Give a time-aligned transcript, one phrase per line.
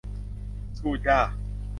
[0.77, 1.19] สู้จ้า